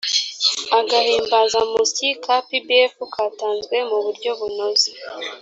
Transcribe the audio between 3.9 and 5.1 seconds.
buryo bunoze